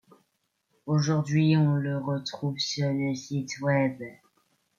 Aujourd'hui, 0.87 1.55
on 1.57 1.75
le 1.75 1.99
retrouve 1.99 2.57
sur 2.57 2.91
le 2.91 3.13
site 3.13 3.59
Web. 3.61 4.01